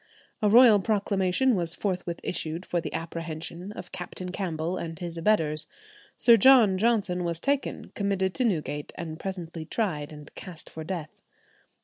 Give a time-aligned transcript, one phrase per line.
[0.41, 5.67] A royal proclamation was forthwith issued for the apprehension of Captain Campbell and his abettors.
[6.17, 11.21] Sir John Johnson was taken, committed to Newgate, and presently tried and cast for death.